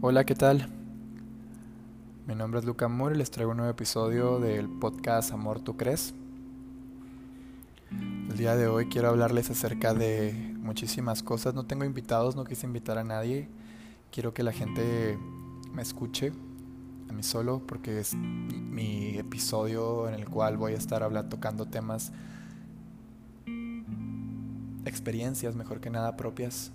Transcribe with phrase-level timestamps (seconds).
[0.00, 0.68] Hola, ¿qué tal?
[2.24, 5.76] Mi nombre es Luca Moore y les traigo un nuevo episodio del podcast Amor, ¿tú
[5.76, 6.14] crees?
[8.30, 11.54] El día de hoy quiero hablarles acerca de muchísimas cosas.
[11.54, 13.48] No tengo invitados, no quise invitar a nadie.
[14.12, 15.18] Quiero que la gente
[15.72, 16.32] me escuche
[17.10, 21.66] a mí solo porque es mi episodio en el cual voy a estar hablando, tocando
[21.66, 22.12] temas,
[24.84, 26.70] experiencias, mejor que nada propias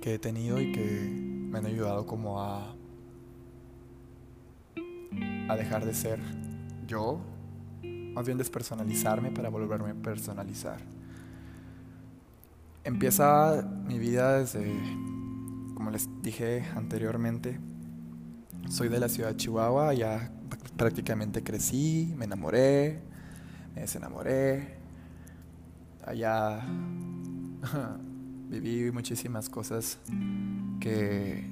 [0.00, 2.74] que he tenido y que me han ayudado como a,
[5.48, 6.18] a dejar de ser
[6.86, 7.20] yo,
[8.14, 10.78] más bien despersonalizarme para volverme a personalizar.
[12.84, 14.64] Empieza mi vida desde,
[15.74, 17.60] como les dije anteriormente,
[18.70, 20.32] soy de la ciudad de Chihuahua, ya
[20.78, 23.02] prácticamente crecí, me enamoré,
[23.74, 24.78] me desenamoré,
[26.06, 26.62] allá
[28.60, 29.98] viví muchísimas cosas
[30.78, 31.48] que,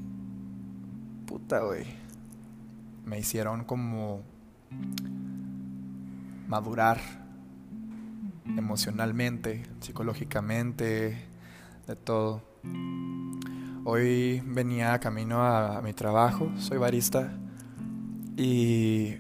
[1.27, 1.85] puta, güey,
[3.07, 4.21] me hicieron como
[6.47, 7.01] madurar
[8.45, 11.25] emocionalmente, psicológicamente,
[11.87, 12.43] de todo.
[13.85, 17.33] Hoy venía camino a, mi trabajo, soy barista,
[18.37, 19.15] y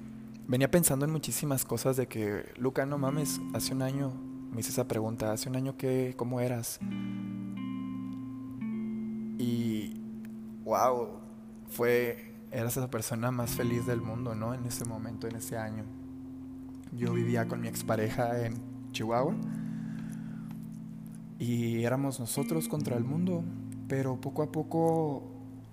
[0.46, 4.12] venía pensando en muchísimas cosas de que, Luca, no mames, hace un año
[4.52, 6.78] me hice esa pregunta, hace un año que, ¿cómo eras?
[9.40, 9.96] Y
[10.64, 11.08] wow,
[11.70, 14.52] fue, eras esa persona más feliz del mundo, ¿no?
[14.52, 15.84] En ese momento, en ese año.
[16.92, 18.60] Yo vivía con mi expareja en
[18.92, 19.34] Chihuahua
[21.38, 23.42] y éramos nosotros contra el mundo,
[23.88, 25.22] pero poco a poco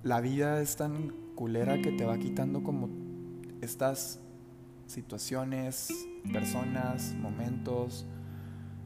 [0.01, 2.87] la vida es tan culera que te va quitando como
[3.59, 4.21] estas
[4.85, 5.89] situaciones,
[6.31, 8.05] personas, momentos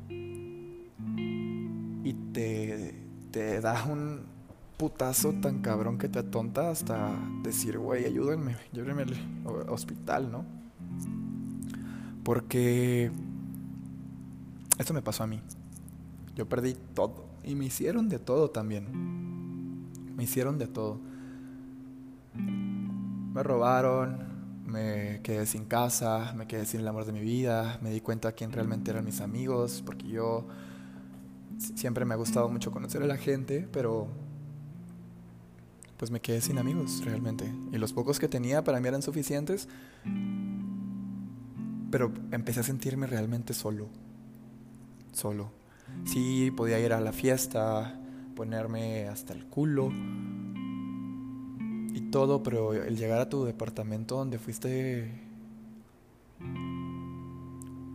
[0.09, 2.95] y te,
[3.29, 4.30] te da un,
[4.81, 10.43] putazo tan cabrón que te atonta hasta decir, güey, ayúdenme, llévenme al hospital, ¿no?
[12.23, 13.11] Porque
[14.79, 15.39] esto me pasó a mí.
[16.35, 17.27] Yo perdí todo.
[17.43, 18.87] Y me hicieron de todo también.
[20.15, 20.99] Me hicieron de todo.
[22.33, 24.17] Me robaron,
[24.65, 28.31] me quedé sin casa, me quedé sin el amor de mi vida, me di cuenta
[28.31, 30.47] quién realmente eran mis amigos, porque yo
[31.59, 34.30] siempre me ha gustado mucho conocer a la gente, pero
[36.01, 37.53] pues me quedé sin amigos realmente.
[37.71, 39.67] Y los pocos que tenía para mí eran suficientes.
[41.91, 43.87] Pero empecé a sentirme realmente solo.
[45.11, 45.51] Solo.
[46.05, 47.99] Sí, podía ir a la fiesta,
[48.35, 49.91] ponerme hasta el culo
[51.93, 55.21] y todo, pero el llegar a tu departamento donde fuiste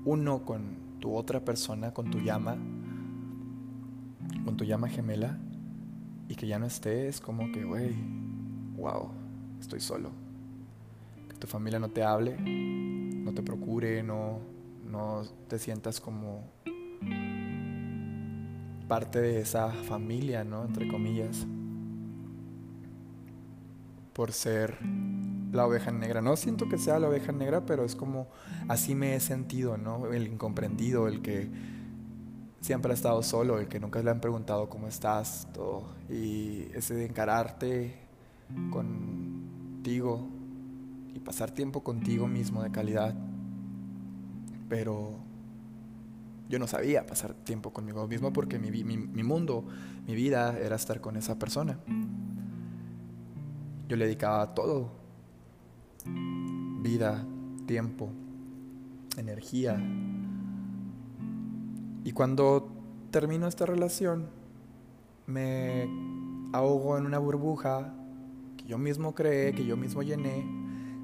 [0.05, 2.57] uno con tu otra persona, con tu llama,
[4.45, 5.41] con tu llama gemela,
[6.29, 7.95] y que ya no estés, como que, güey,
[8.77, 9.11] wow,
[9.61, 10.11] estoy solo.
[11.29, 14.41] Que tu familia no te hable, no te procure, no,
[14.85, 16.45] no te sientas como
[18.89, 20.65] parte de esa familia, ¿no?
[20.65, 21.47] Entre comillas.
[24.13, 24.79] Por ser
[25.53, 26.23] la oveja negra.
[26.23, 28.29] No siento que sea la oveja negra, pero es como
[28.69, 30.13] así me he sentido, ¿no?
[30.13, 31.49] El incomprendido, el que
[32.61, 35.85] siempre ha estado solo, el que nunca le han preguntado cómo estás, todo.
[36.09, 37.95] Y ese de encararte
[38.71, 40.29] contigo
[41.15, 43.15] y pasar tiempo contigo mismo de calidad.
[44.69, 45.15] Pero
[46.49, 49.65] yo no sabía pasar tiempo conmigo mismo porque mi, mi, mi mundo,
[50.07, 51.79] mi vida era estar con esa persona.
[53.89, 54.91] Yo le dedicaba todo.
[56.83, 57.25] Vida,
[57.67, 58.11] tiempo,
[59.17, 59.77] energía,
[62.07, 62.69] y cuando
[63.11, 64.29] termino esta relación,
[65.27, 65.89] me
[66.53, 67.93] ahogo en una burbuja
[68.57, 70.47] que yo mismo creé, que yo mismo llené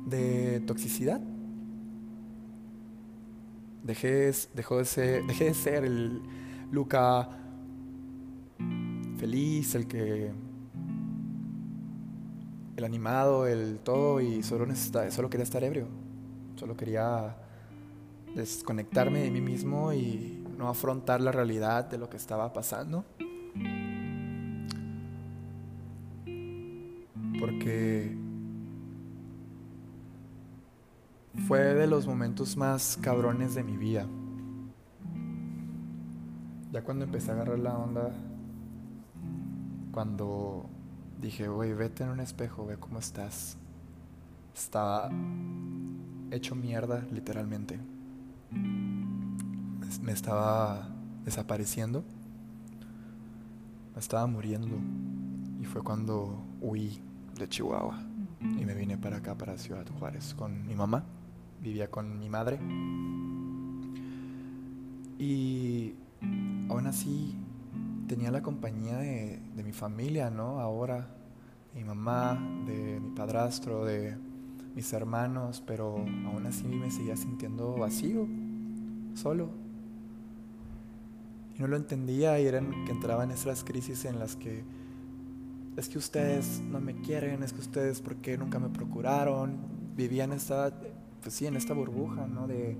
[0.06, 1.20] de toxicidad.
[3.82, 6.22] Dejé, dejó de ser, dejé de ser el
[6.70, 7.28] Luca
[9.16, 10.30] feliz, el que
[12.76, 14.72] el animado, el todo y solo
[15.10, 15.88] solo quería estar ebrio.
[16.54, 17.36] Solo quería
[18.36, 23.04] desconectarme de mí mismo y no afrontar la realidad de lo que estaba pasando.
[27.40, 28.16] Porque
[31.46, 34.06] fue de los momentos más cabrones de mi vida.
[36.70, 38.12] Ya cuando empecé a agarrar la onda,
[39.92, 40.66] cuando
[41.20, 43.56] dije, güey, vete en un espejo, ve cómo estás.
[44.54, 45.10] Estaba
[46.30, 47.78] hecho mierda, literalmente
[50.00, 50.88] me estaba
[51.24, 52.04] desapareciendo,
[53.94, 54.76] me estaba muriendo
[55.60, 57.00] y fue cuando huí
[57.38, 58.00] de Chihuahua
[58.40, 61.04] y me vine para acá, para Ciudad Juárez, con mi mamá.
[61.60, 62.58] Vivía con mi madre.
[65.18, 65.94] Y
[66.68, 67.36] aún así
[68.08, 70.58] tenía la compañía de, de mi familia, ¿no?
[70.58, 71.08] Ahora,
[71.74, 72.34] mi mamá,
[72.66, 74.16] de mi padrastro, de
[74.74, 75.96] mis hermanos, pero
[76.26, 78.26] aún así me seguía sintiendo vacío,
[79.14, 79.61] solo.
[81.56, 84.64] Y no lo entendía y eran que entraba en esas crisis en las que
[85.76, 89.56] es que ustedes no me quieren, es que ustedes porque nunca me procuraron,
[89.96, 90.72] vivía en esta,
[91.22, 92.46] pues sí, en esta burbuja, ¿no?
[92.46, 92.76] De,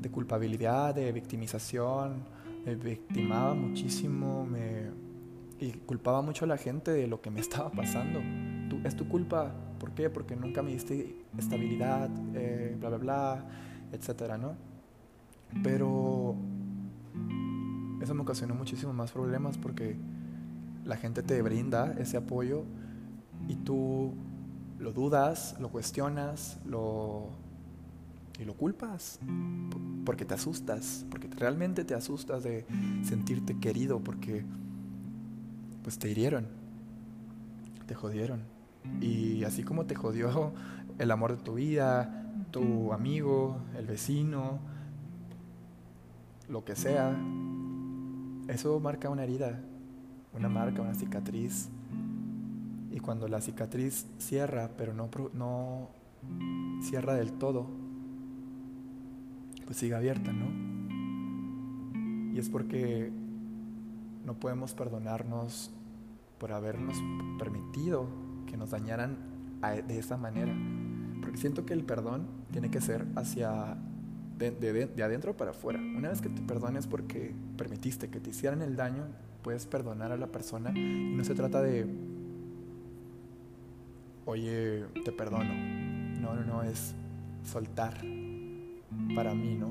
[0.00, 2.24] de culpabilidad, de victimización,
[2.64, 4.90] me victimaba muchísimo, me
[5.62, 8.20] y culpaba mucho a la gente de lo que me estaba pasando.
[8.68, 10.10] Tú, es tu culpa, ¿por qué?
[10.10, 13.46] Porque nunca me diste estabilidad, eh, bla, bla, bla,
[13.92, 14.56] etcétera, ¿no?
[15.62, 16.34] Pero
[18.02, 19.96] eso me ocasionó muchísimos más problemas porque
[20.84, 22.64] la gente te brinda ese apoyo
[23.48, 24.14] y tú
[24.78, 27.30] lo dudas, lo cuestionas, lo
[28.40, 29.20] y lo culpas
[30.04, 32.66] porque te asustas, porque realmente te asustas de
[33.04, 34.44] sentirte querido porque
[35.82, 36.46] pues te hirieron,
[37.86, 38.42] te jodieron.
[39.00, 40.52] Y así como te jodió
[40.98, 44.58] el amor de tu vida, tu amigo, el vecino,
[46.48, 47.16] lo que sea,
[48.48, 49.60] eso marca una herida
[50.34, 51.68] una marca, una cicatriz.
[52.90, 55.88] Y cuando la cicatriz cierra, pero no, no
[56.82, 57.66] cierra del todo,
[59.64, 60.72] pues sigue abierta, ¿no?
[62.34, 63.10] Y es porque
[64.24, 65.70] no podemos perdonarnos
[66.38, 66.96] por habernos
[67.38, 68.06] permitido
[68.46, 69.16] que nos dañaran
[69.86, 70.54] de esa manera.
[71.20, 73.76] Porque siento que el perdón tiene que ser hacia
[74.38, 74.50] de,
[74.86, 75.78] de adentro para afuera.
[75.78, 79.04] Una vez que te perdones porque permitiste que te hicieran el daño,
[79.42, 81.86] puedes perdonar a la persona y no se trata de,
[84.24, 85.52] oye, te perdono.
[86.20, 86.94] No, no, no, es
[87.44, 87.94] soltar
[89.14, 89.70] para mí, ¿no?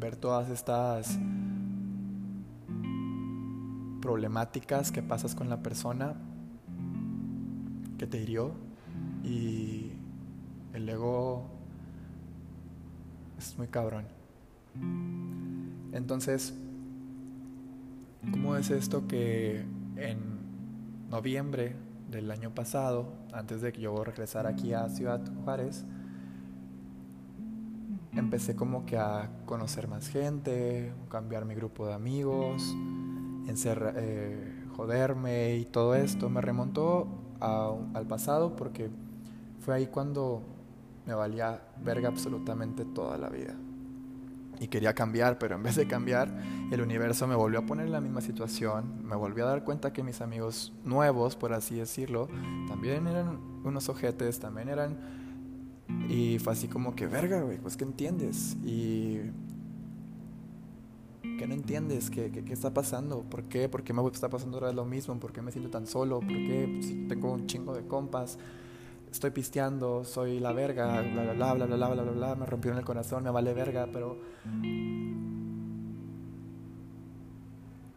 [0.00, 1.18] Ver todas estas
[4.00, 6.14] problemáticas que pasas con la persona
[7.98, 8.52] que te hirió
[9.24, 9.90] y
[10.72, 11.57] el ego
[13.38, 14.04] es muy cabrón.
[15.92, 16.54] Entonces,
[18.32, 19.64] ¿Cómo es esto que
[19.96, 20.18] en
[21.08, 21.76] noviembre
[22.10, 25.84] del año pasado, antes de que yo regresara aquí a Ciudad Juárez,
[28.12, 32.74] empecé como que a conocer más gente, cambiar mi grupo de amigos,
[33.46, 36.28] eh, joderme y todo esto.
[36.28, 37.08] Me remontó
[37.40, 38.90] al pasado porque
[39.60, 40.42] fue ahí cuando
[41.08, 43.56] me valía verga absolutamente toda la vida
[44.60, 46.28] y quería cambiar, pero en vez de cambiar,
[46.70, 49.92] el universo me volvió a poner en la misma situación, me volvió a dar cuenta
[49.92, 52.28] que mis amigos nuevos, por así decirlo,
[52.66, 54.98] también eran unos ojetes, también eran...
[56.08, 58.56] Y fue así como que, verga, güey, pues ¿qué entiendes?
[58.64, 59.20] Y...
[61.22, 62.10] ¿Qué no entiendes?
[62.10, 63.22] ¿Qué, qué, está pasando?
[63.22, 63.68] ¿Por qué?
[63.68, 65.18] ¿Por qué me está pasando ahora lo mismo?
[65.20, 66.18] ¿Por qué me siento tan solo?
[66.18, 68.38] ¿Por qué pues, tengo un chingo de compas?
[69.10, 72.46] Estoy pisteando, soy la verga, bla, bla, bla, bla, bla, bla, bla, bla, bla, me
[72.46, 74.18] rompieron el corazón, me vale verga, pero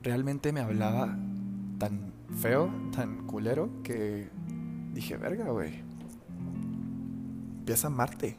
[0.01, 1.18] realmente me hablaba
[1.77, 4.30] tan feo, tan culero, que
[4.94, 5.83] dije, verga, güey,
[7.59, 8.37] empieza a amarte,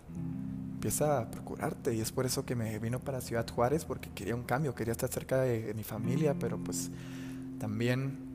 [0.75, 4.35] empieza a procurarte, y es por eso que me vino para Ciudad Juárez, porque quería
[4.35, 6.91] un cambio, quería estar cerca de mi familia, pero pues
[7.59, 8.33] también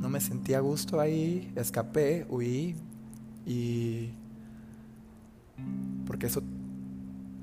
[0.00, 2.74] no me sentía a gusto ahí, escapé, huí
[3.46, 4.12] y...
[6.06, 6.42] Porque eso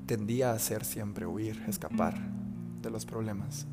[0.06, 2.18] tendía a ser siempre huir, escapar
[2.82, 3.66] de los problemas.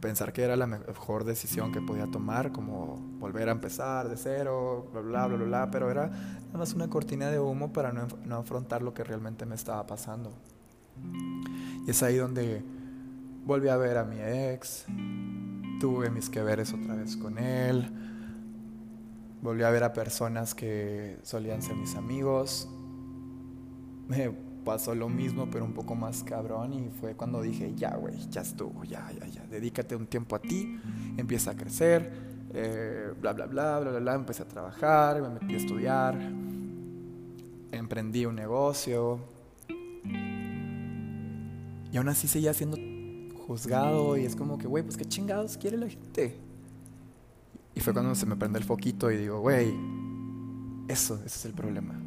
[0.00, 4.88] Pensar que era la mejor decisión que podía tomar, como volver a empezar de cero,
[4.92, 8.08] bla, bla, bla, bla, bla, pero era nada más una cortina de humo para no,
[8.24, 10.32] no afrontar lo que realmente me estaba pasando.
[11.86, 12.62] Y es ahí donde
[13.44, 14.86] volví a ver a mi ex,
[15.80, 17.88] tuve mis que veres otra vez con él,
[19.42, 22.68] volví a ver a personas que solían ser mis amigos,
[24.06, 24.30] me
[24.64, 28.42] pasó lo mismo pero un poco más cabrón y fue cuando dije, ya güey, ya
[28.42, 30.78] estuvo, ya, ya, ya, dedícate un tiempo a ti,
[31.16, 32.12] empieza a crecer,
[32.52, 36.14] eh, bla, bla, bla, bla, bla, empecé a trabajar, me metí a estudiar,
[37.72, 39.18] emprendí un negocio
[41.90, 42.76] y aún así seguía siendo
[43.50, 46.38] juzgado y es como que, güey, pues qué chingados quiere la gente.
[47.74, 49.74] Y fue cuando se me prende el foquito y digo, güey,
[50.86, 52.00] eso, ese es el problema.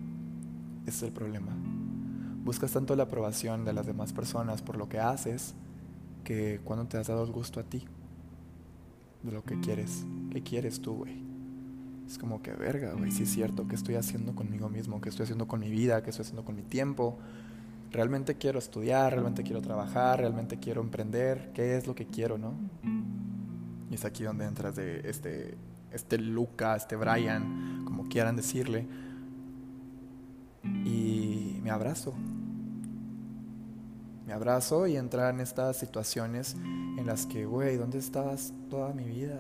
[0.84, 1.52] Ese es el problema.
[2.46, 5.54] Buscas tanto la aprobación de las demás personas por lo que haces
[6.24, 7.86] que cuando te has dado el gusto a ti
[9.22, 11.34] de lo que quieres, ¿qué quieres tú, güey?
[12.08, 15.02] es como que verga, güey, sí es cierto, ¿qué estoy haciendo conmigo mismo?
[15.02, 16.04] ¿Qué estoy haciendo con mi vida?
[16.04, 17.18] ¿Qué estoy haciendo con mi tiempo?
[17.94, 19.14] ¿Realmente quiero estudiar?
[19.14, 20.20] ¿Realmente quiero trabajar?
[20.20, 21.52] ¿Realmente quiero emprender?
[21.54, 22.56] ¿Qué es lo que quiero, no?
[23.92, 25.56] Y es aquí donde entras de este,
[25.92, 28.88] este Luca, este Brian, como quieran decirle.
[30.64, 32.16] Y me abrazo.
[34.26, 39.04] Me abrazo y entra en estas situaciones en las que, güey, ¿dónde estabas toda mi
[39.04, 39.40] vida?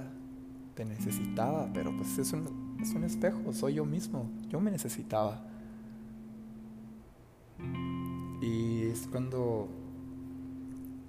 [0.75, 5.43] Te necesitaba, pero pues es un, es un espejo, soy yo mismo, yo me necesitaba.
[8.43, 9.69] Y es cuando,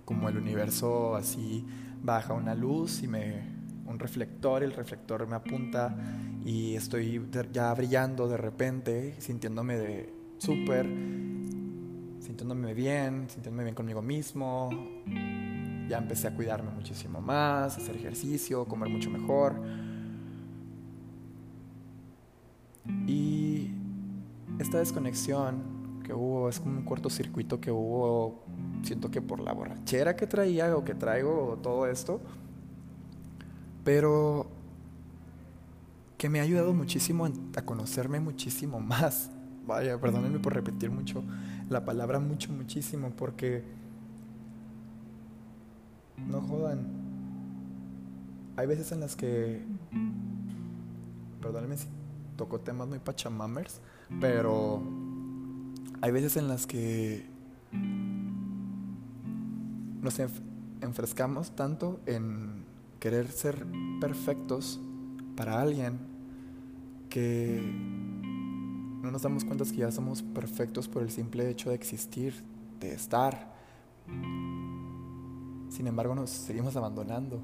[0.04, 1.66] como el universo así
[2.00, 3.42] baja una luz y me,
[3.86, 5.96] un reflector, el reflector me apunta
[6.44, 7.20] y estoy
[7.52, 10.86] ya brillando de repente, sintiéndome de súper
[12.20, 14.70] sintiéndome bien, sintiéndome bien conmigo mismo.
[15.88, 19.60] Ya empecé a cuidarme muchísimo más, hacer ejercicio, comer mucho mejor.
[23.08, 23.72] Y
[24.60, 25.73] esta desconexión
[26.04, 28.44] que hubo, es como un cortocircuito que hubo,
[28.82, 32.20] siento que por la borrachera que traía o que traigo todo esto,
[33.82, 34.46] pero
[36.16, 39.30] que me ha ayudado muchísimo a conocerme muchísimo más.
[39.66, 41.24] Vaya, perdónenme por repetir mucho
[41.70, 43.64] la palabra mucho, muchísimo, porque
[46.28, 46.86] no jodan.
[48.56, 49.64] Hay veces en las que,
[51.40, 51.88] perdónenme si
[52.36, 53.80] toco temas muy pachamamers,
[54.20, 54.82] pero
[56.04, 57.24] hay veces en las que
[60.02, 60.20] nos
[60.82, 62.66] enfrescamos tanto en
[63.00, 63.64] querer ser
[64.02, 64.82] perfectos
[65.34, 65.98] para alguien
[67.08, 67.58] que
[69.00, 72.34] no nos damos cuenta que ya somos perfectos por el simple hecho de existir,
[72.80, 73.54] de estar.
[75.70, 77.42] Sin embargo, nos seguimos abandonando.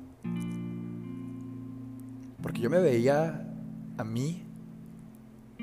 [2.43, 3.51] Porque yo me veía
[3.97, 4.50] a mí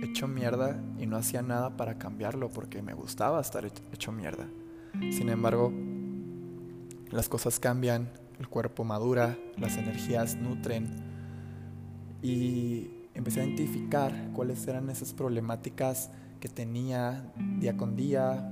[0.03, 4.47] hecho mierda y no hacía nada para cambiarlo porque me gustaba estar hecho mierda.
[5.11, 5.71] Sin embargo,
[7.11, 10.87] las cosas cambian, el cuerpo madura, las energías nutren
[12.21, 18.51] y empecé a identificar cuáles eran esas problemáticas que tenía día con día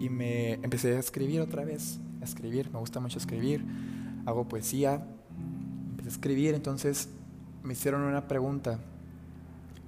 [0.00, 3.64] y me empecé a escribir otra vez, a escribir, me gusta mucho escribir,
[4.26, 5.06] hago poesía,
[5.90, 7.08] empecé a escribir, entonces
[7.62, 8.78] me hicieron una pregunta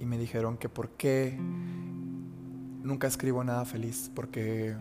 [0.03, 1.37] y me dijeron que por qué
[2.83, 4.75] nunca escribo nada feliz, porque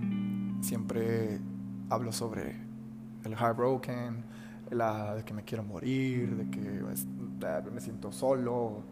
[0.62, 1.38] siempre
[1.88, 2.57] hablo sobre
[3.25, 4.25] el heartbroken,
[4.73, 8.83] la de que me quiero morir, de que me siento solo.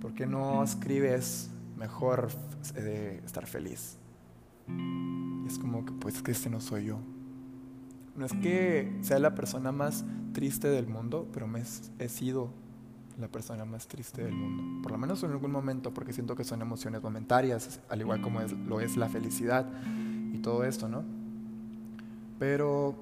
[0.00, 2.28] ¿Por qué no escribes mejor
[2.72, 3.98] de estar feliz?
[4.66, 6.98] Y es como que, pues que este no soy yo.
[8.16, 11.62] No es que sea la persona más triste del mundo, pero me
[11.98, 12.63] he sido
[13.18, 14.82] la persona más triste del mundo.
[14.82, 18.40] Por lo menos en algún momento, porque siento que son emociones momentarias, al igual como
[18.40, 19.66] lo es la felicidad
[20.32, 21.04] y todo esto, ¿no?
[22.38, 22.94] Pero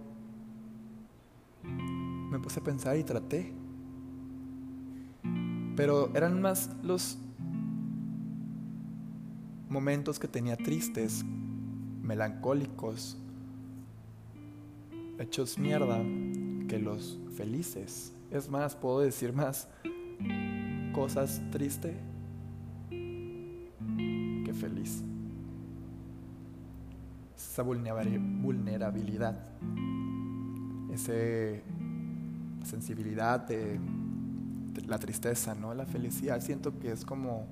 [1.62, 3.54] me puse a pensar y traté
[5.76, 7.18] pero eran más los
[9.68, 11.24] momentos que tenía tristes,
[12.02, 13.16] melancólicos,
[15.18, 16.02] hechos mierda,
[16.68, 18.12] que los felices.
[18.30, 19.68] Es más, puedo decir más
[20.92, 21.94] cosas tristes
[22.90, 25.02] que feliz.
[27.36, 29.38] Esa vulnerabilidad,
[30.92, 31.12] esa
[32.64, 33.78] sensibilidad de
[34.86, 35.74] la tristeza, ¿no?
[35.74, 37.46] La felicidad siento que es como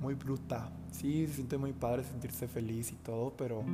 [0.00, 0.70] muy bruta.
[0.90, 3.64] Sí, se siente muy padre sentirse feliz y todo, pero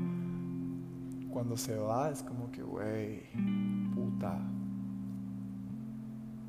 [1.30, 3.22] cuando se va es como que, güey,
[3.94, 4.38] puta,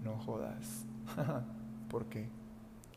[0.04, 0.86] no jodas.
[1.92, 2.26] ¿Por qué?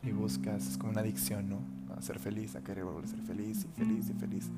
[0.04, 1.58] Y buscas, es como una adicción, ¿no?
[1.96, 4.50] A ser feliz, a querer volver a ser feliz y feliz y feliz.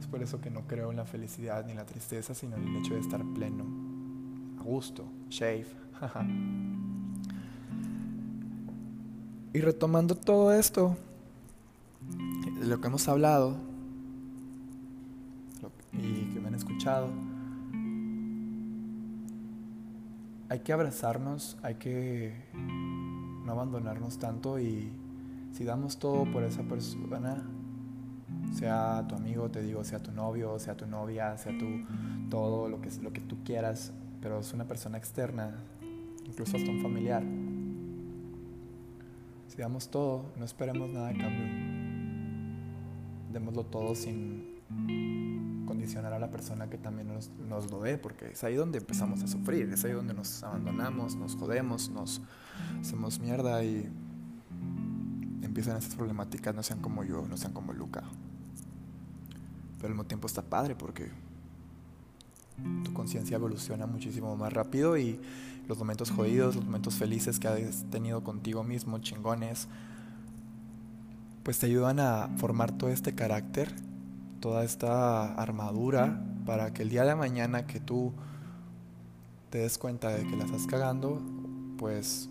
[0.00, 2.66] Es por eso que no creo en la felicidad ni en la tristeza, sino en
[2.66, 3.64] el hecho de estar pleno,
[4.58, 5.66] a gusto, shave.
[9.52, 10.96] Y retomando todo esto,
[12.58, 13.56] de lo que hemos hablado
[15.92, 17.08] y que me han escuchado,
[20.48, 22.34] hay que abrazarnos, hay que
[23.44, 24.92] no abandonarnos tanto y
[25.52, 27.44] si damos todo por esa persona,
[28.52, 31.66] sea tu amigo, te digo, sea tu novio, sea tu novia, sea tu
[32.30, 35.54] todo lo que, lo que tú quieras, pero es una persona externa,
[36.26, 37.22] incluso hasta un familiar
[39.54, 41.46] si damos todo, no esperemos nada a cambio.
[43.32, 44.53] Démoslo todo sin
[45.98, 49.28] a la persona que también nos, nos, lo dé, porque es ahí donde empezamos a
[49.28, 52.20] sufrir, es ahí donde nos abandonamos, nos jodemos, nos
[52.80, 53.88] hacemos mierda y
[55.42, 58.02] empiezan esas problemáticas no sean como yo, no sean como Luca.
[59.76, 61.12] Pero al mismo tiempo está padre porque
[62.82, 65.20] tu conciencia evoluciona muchísimo más rápido y
[65.68, 69.68] los momentos jodidos, los momentos felices que has tenido contigo mismo, chingones,
[71.44, 73.72] pues te ayudan a formar todo este carácter,
[74.44, 78.12] toda esta armadura para que el día de mañana que tú
[79.48, 81.22] te des cuenta de que la estás cagando,
[81.78, 82.28] pues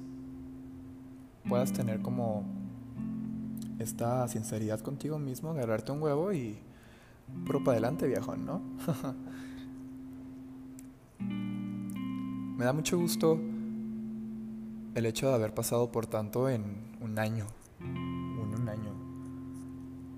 [1.50, 2.44] puedas tener como
[3.80, 6.56] esta sinceridad contigo mismo, agarrarte un huevo y
[7.48, 8.62] pro para adelante, viejón, ¿no?
[11.18, 13.40] Me da mucho gusto
[14.94, 16.64] el hecho de haber pasado por tanto en
[17.02, 17.48] un año.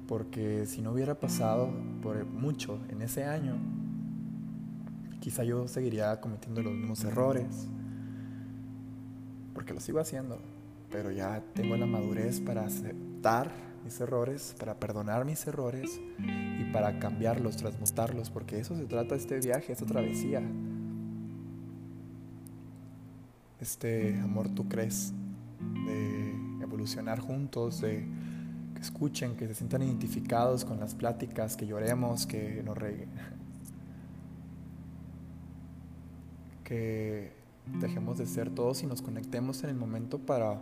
[0.07, 1.69] Porque si no hubiera pasado
[2.01, 3.55] por mucho en ese año,
[5.19, 7.67] quizá yo seguiría cometiendo los mismos errores.
[9.53, 10.39] Porque lo sigo haciendo,
[10.91, 13.51] pero ya tengo la madurez para aceptar
[13.83, 19.39] mis errores, para perdonar mis errores y para cambiarlos, transmutarlos, porque eso se trata este
[19.39, 20.41] viaje, esta travesía
[23.65, 25.13] este amor tú crees,
[25.87, 28.05] de evolucionar juntos, de
[28.75, 33.07] que escuchen, que se sientan identificados con las pláticas, que lloremos, que nos re...
[36.63, 37.31] que
[37.79, 40.61] dejemos de ser todos y nos conectemos en el momento para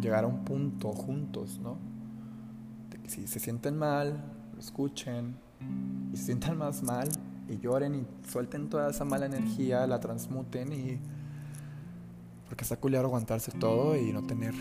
[0.00, 1.78] llegar a un punto juntos, ¿no?
[2.90, 4.22] De que si se sienten mal,
[4.52, 5.36] lo escuchen,
[6.12, 7.08] y se sientan más mal,
[7.48, 10.98] y lloren y suelten toda esa mala energía, la transmuten y
[12.48, 14.54] porque está culiado aguantarse todo y no tener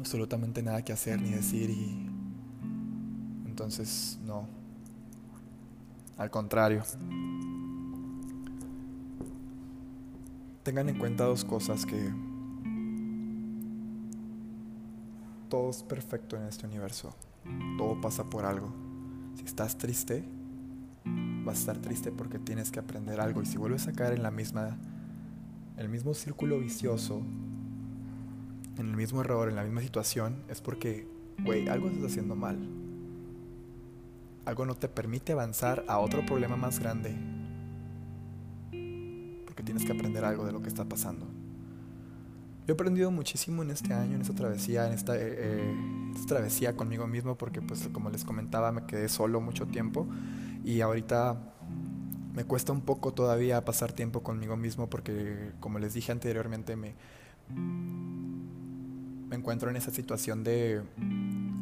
[0.00, 2.08] absolutamente nada que hacer ni decir y
[3.46, 4.48] entonces no.
[6.16, 6.82] Al contrario.
[10.62, 12.12] Tengan en cuenta dos cosas que
[15.48, 17.14] todo es perfecto en este universo.
[17.78, 18.72] Todo pasa por algo.
[19.36, 20.24] Si estás triste,
[21.44, 24.22] vas a estar triste porque tienes que aprender algo y si vuelves a caer en
[24.22, 24.78] la misma
[25.76, 27.22] el mismo círculo vicioso,
[28.80, 31.06] en el mismo error, en la misma situación, es porque,
[31.44, 32.58] güey, algo estás haciendo mal.
[34.46, 37.14] Algo no te permite avanzar a otro problema más grande.
[39.44, 41.26] Porque tienes que aprender algo de lo que está pasando.
[42.66, 45.74] Yo he aprendido muchísimo en este año, en esta travesía, en esta, eh, eh,
[46.14, 50.06] esta travesía conmigo mismo, porque pues como les comentaba, me quedé solo mucho tiempo
[50.64, 51.38] y ahorita
[52.34, 56.94] me cuesta un poco todavía pasar tiempo conmigo mismo porque, como les dije anteriormente, me,
[59.30, 60.82] me encuentro en esa situación de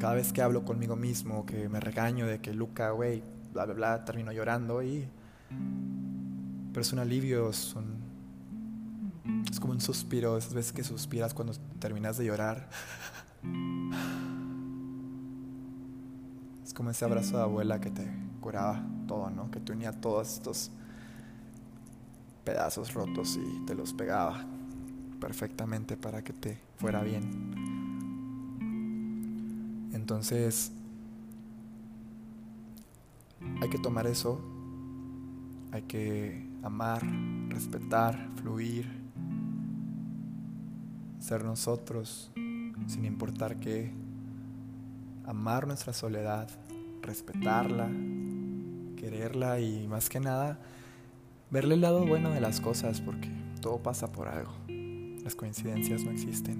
[0.00, 3.74] cada vez que hablo conmigo mismo, que me regaño de que Luca, güey, bla, bla,
[3.74, 5.06] bla, termino llorando y...
[6.72, 7.74] Pero es un alivio, es
[9.50, 12.70] Es como un suspiro, esas veces que suspiras cuando terminas de llorar.
[16.64, 18.08] Es como ese abrazo de abuela que te
[18.40, 19.50] curaba todo, ¿no?
[19.50, 20.70] Que te unía todos estos
[22.44, 24.46] pedazos rotos y te los pegaba
[25.20, 27.22] perfectamente para que te fuera bien.
[29.92, 30.72] Entonces,
[33.60, 34.40] hay que tomar eso,
[35.72, 37.02] hay que amar,
[37.48, 38.86] respetar, fluir,
[41.18, 42.30] ser nosotros,
[42.86, 43.92] sin importar qué,
[45.26, 46.48] amar nuestra soledad,
[47.02, 47.90] respetarla,
[48.96, 50.58] quererla y más que nada
[51.50, 54.67] verle el lado bueno de las cosas porque todo pasa por algo.
[55.28, 56.58] Las coincidencias no existen.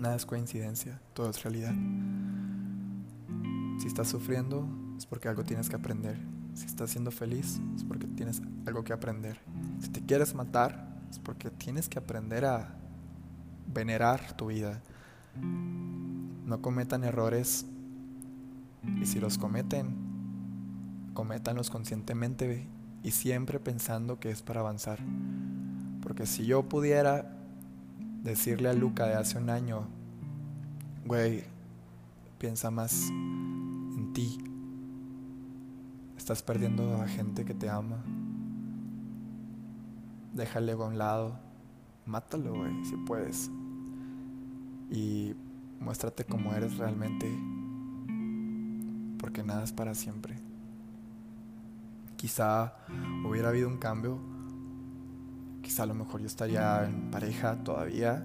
[0.00, 1.74] Nada es coincidencia, todo es realidad.
[3.80, 6.16] Si estás sufriendo es porque algo tienes que aprender.
[6.54, 9.40] Si estás siendo feliz es porque tienes algo que aprender.
[9.80, 12.76] Si te quieres matar es porque tienes que aprender a
[13.66, 14.80] venerar tu vida.
[15.34, 17.66] No cometan errores
[19.02, 19.92] y si los cometen,
[21.14, 22.68] cométanlos conscientemente
[23.02, 25.00] y siempre pensando que es para avanzar.
[26.08, 27.36] Porque si yo pudiera
[28.22, 29.86] decirle a Luca de hace un año,
[31.04, 31.44] güey,
[32.38, 34.38] piensa más en ti,
[36.16, 38.02] estás perdiendo a gente que te ama,
[40.32, 41.38] déjale a un lado,
[42.06, 43.50] mátalo, güey, si puedes.
[44.90, 45.34] Y
[45.78, 47.30] muéstrate como eres realmente,
[49.20, 50.38] porque nada es para siempre.
[52.16, 52.72] Quizá
[53.28, 54.18] hubiera habido un cambio,
[55.68, 58.24] quizá a lo mejor yo estaría en pareja todavía,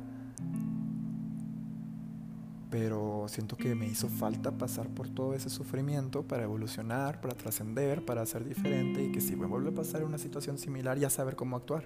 [2.72, 8.06] pero siento que me hizo falta pasar por todo ese sufrimiento para evolucionar, para trascender,
[8.06, 11.36] para ser diferente y que si me vuelve a pasar una situación similar ya saber
[11.36, 11.84] cómo actuar.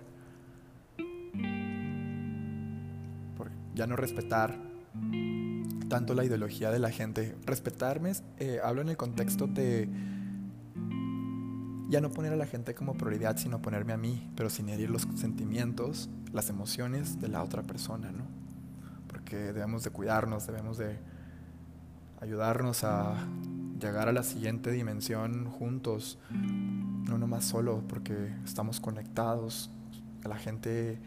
[3.36, 4.60] Por ya no respetar
[5.90, 7.36] tanto la ideología de la gente.
[7.48, 9.90] Respetarme, eh, hablo en el contexto de
[11.90, 14.90] ya no poner a la gente como prioridad, sino ponerme a mí, pero sin herir
[14.90, 18.26] los sentimientos, las emociones de la otra persona, ¿no?
[19.08, 21.00] Porque debemos de cuidarnos, debemos de
[22.20, 23.16] ayudarnos a
[23.80, 29.70] llegar a la siguiente dimensión juntos, no nomás solo, porque estamos conectados.
[30.24, 31.00] La gente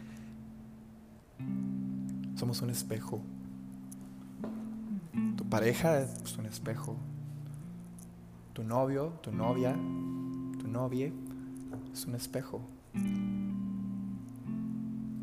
[2.35, 3.21] somos un espejo.
[5.35, 6.97] Tu pareja es un espejo.
[8.53, 9.75] Tu novio, tu novia,
[10.71, 11.11] novia
[11.93, 12.61] es un espejo.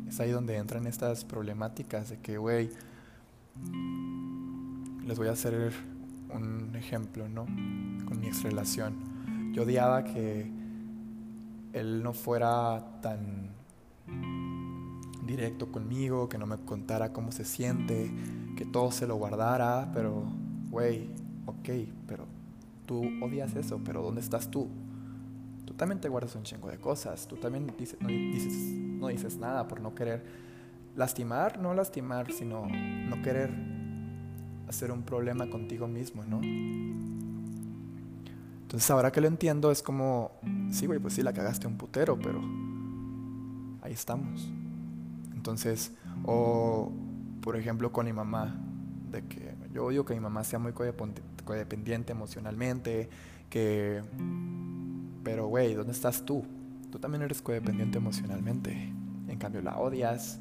[0.07, 2.69] Es ahí donde entran estas problemáticas de que, güey,
[5.05, 5.73] les voy a hacer
[6.33, 7.45] un ejemplo, ¿no?
[8.05, 9.53] Con mi ex relación.
[9.53, 10.51] Yo odiaba que
[11.73, 13.49] él no fuera tan
[15.25, 18.11] directo conmigo, que no me contara cómo se siente,
[18.55, 20.23] que todo se lo guardara, pero,
[20.71, 21.09] güey,
[21.45, 21.69] ok,
[22.07, 22.25] pero
[22.85, 24.67] tú odias eso, pero ¿dónde estás tú?
[25.69, 29.81] Tú también te guardas un chingo de cosas, tú también dices, no, dices, nada por
[29.81, 30.25] no querer
[30.95, 33.51] lastimar, no lastimar, sino no querer
[34.67, 36.41] hacer un problema contigo mismo, ¿no?
[38.63, 40.31] Entonces ahora que lo entiendo es como,
[40.71, 42.41] sí, güey, pues sí, la cagaste un putero, pero
[43.83, 44.49] ahí estamos.
[45.35, 45.91] Entonces,
[46.25, 46.91] o
[47.41, 48.59] por ejemplo con mi mamá,
[49.11, 53.07] de que yo odio que mi mamá sea muy codependiente emocionalmente,
[53.51, 54.01] que...
[55.49, 56.45] Güey, ¿dónde estás tú?
[56.91, 58.93] Tú también eres codependiente emocionalmente.
[59.27, 60.39] En cambio, la odias.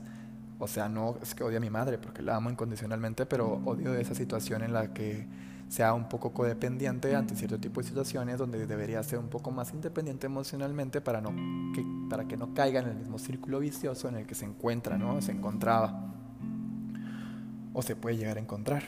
[0.59, 3.95] O sea, no es que odie a mi madre porque la amo incondicionalmente, pero odio
[3.95, 5.27] esa situación en la que
[5.69, 9.73] sea un poco codependiente ante cierto tipo de situaciones donde debería ser un poco más
[9.73, 11.31] independiente emocionalmente para, no,
[11.75, 14.99] que, para que no caiga en el mismo círculo vicioso en el que se encuentra,
[14.99, 15.23] ¿no?
[15.23, 16.13] Se encontraba.
[17.73, 18.83] O se puede llegar a encontrar.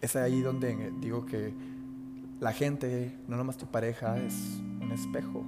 [0.00, 1.54] Es ahí donde digo que
[2.40, 4.34] la gente, no nomás tu pareja, es
[4.80, 5.44] un espejo.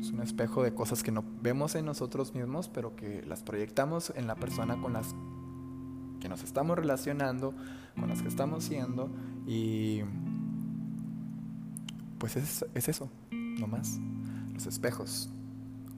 [0.00, 4.12] Es un espejo de cosas que no vemos en nosotros mismos, pero que las proyectamos
[4.16, 5.14] en la persona con las
[6.20, 7.54] que nos estamos relacionando,
[7.98, 9.10] con las que estamos siendo
[9.46, 10.00] y
[12.18, 14.00] pues es, es eso, no más.
[14.52, 15.30] Los espejos,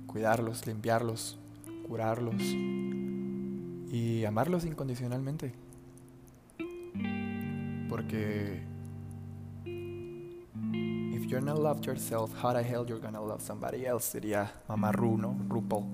[0.06, 1.38] cuidarlos, limpiarlos,
[1.86, 5.54] curarlos y amarlos incondicionalmente.
[7.88, 8.71] Porque
[11.32, 14.04] you're not loved yourself, how the hell you're gonna love somebody else?
[14.04, 15.34] Sería mamá Ru, ¿no?
[15.48, 15.86] RuPaul.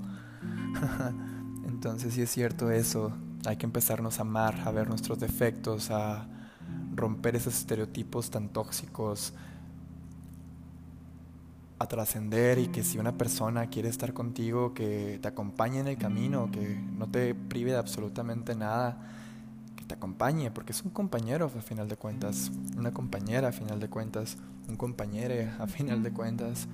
[1.66, 3.12] Entonces sí es cierto eso
[3.46, 6.26] hay que empezarnos a amar, a ver nuestros defectos, a
[6.94, 9.32] romper esos estereotipos tan tóxicos,
[11.78, 15.96] a trascender y que si una persona quiere estar contigo, que te acompañe en el
[15.96, 18.98] camino, que no te prive de absolutamente nada,
[19.88, 23.88] te acompañe, porque es un compañero a final de cuentas, una compañera a final de
[23.88, 24.36] cuentas,
[24.68, 26.68] un compañero a final de cuentas.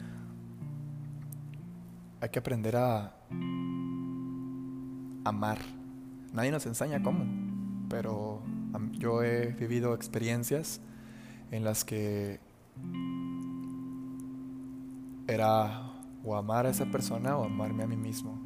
[2.20, 3.14] Hay que aprender a
[5.24, 5.58] amar
[6.34, 7.24] Nadie nos enseña cómo,
[7.88, 8.42] pero
[8.98, 10.80] yo he vivido experiencias
[11.52, 12.40] en las que
[15.28, 15.92] era
[16.24, 18.36] o amar a esa persona o amarme a mí mismo.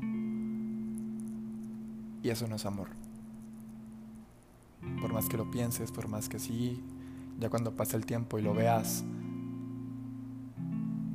[2.23, 2.89] Y eso no es amor.
[5.01, 6.83] Por más que lo pienses, por más que sí,
[7.39, 9.05] ya cuando pase el tiempo y lo veas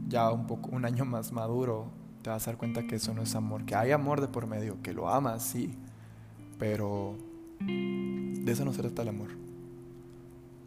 [0.08, 1.88] ya un poco un año más maduro,
[2.22, 4.48] te vas a dar cuenta que eso no es amor, que hay amor de por
[4.48, 5.76] medio, que lo amas, sí,
[6.60, 7.18] pero
[7.60, 9.30] de eso no se trata el amor.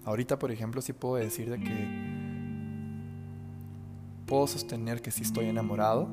[0.05, 2.17] Ahorita, por ejemplo, sí puedo decir de que
[4.27, 6.09] puedo sostener que sí estoy enamorado,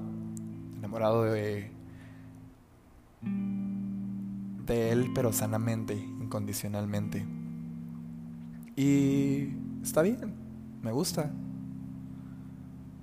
[0.77, 1.71] enamorado de
[4.65, 7.23] de él, pero sanamente, incondicionalmente.
[8.75, 9.49] Y
[9.83, 10.33] está bien,
[10.81, 11.31] me gusta.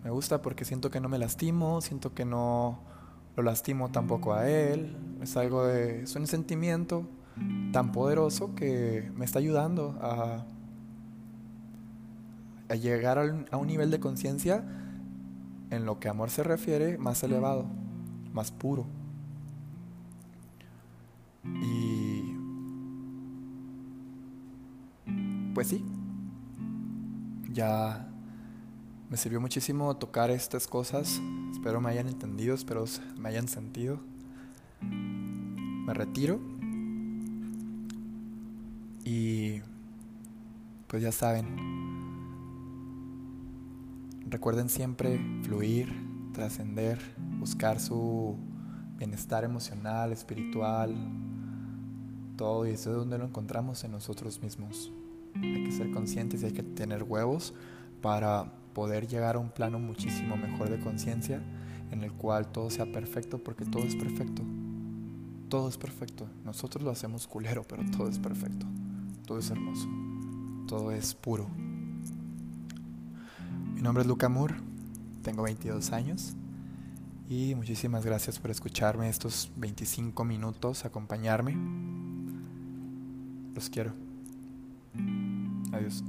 [0.02, 2.80] Me gusta porque siento que no me lastimo, siento que no
[3.36, 4.96] lo lastimo tampoco a él.
[5.22, 6.02] Es algo de.
[6.02, 7.06] Es un sentimiento
[7.72, 10.44] tan poderoso que me está ayudando a,
[12.68, 14.64] a llegar a un nivel de conciencia
[15.70, 17.66] en lo que amor se refiere más elevado,
[18.32, 18.86] más puro.
[21.44, 22.29] Y
[25.54, 25.84] pues sí,
[27.52, 28.06] ya
[29.10, 31.20] me sirvió muchísimo tocar estas cosas.
[31.50, 32.84] Espero me hayan entendido, espero
[33.18, 33.98] me hayan sentido.
[34.80, 36.40] Me retiro.
[39.04, 39.60] Y
[40.86, 41.80] pues ya saben.
[44.28, 45.92] Recuerden siempre fluir,
[46.32, 47.00] trascender,
[47.40, 48.36] buscar su
[48.96, 50.94] bienestar emocional, espiritual,
[52.36, 54.92] todo y eso es donde lo encontramos en nosotros mismos.
[55.34, 57.54] Hay que ser conscientes y hay que tener huevos
[58.00, 61.42] para poder llegar a un plano muchísimo mejor de conciencia
[61.90, 64.42] en el cual todo sea perfecto porque todo es perfecto.
[65.48, 66.28] Todo es perfecto.
[66.44, 68.66] Nosotros lo hacemos culero, pero todo es perfecto.
[69.26, 69.88] Todo es hermoso.
[70.68, 71.48] Todo es puro.
[73.74, 74.54] Mi nombre es Luca Moore.
[75.22, 76.36] Tengo 22 años.
[77.28, 81.56] Y muchísimas gracias por escucharme estos 25 minutos, acompañarme.
[83.54, 84.09] Los quiero.
[85.72, 86.02] Adiós.